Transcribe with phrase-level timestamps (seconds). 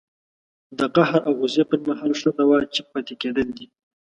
[0.77, 3.65] د قهر او غوسې پر مهال ښه دوا چپ پاتې کېدل دي